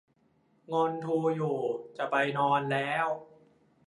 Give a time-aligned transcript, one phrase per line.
[0.71, 1.57] งอนทรูอยู่
[1.97, 3.07] จะไปนอนแล้ว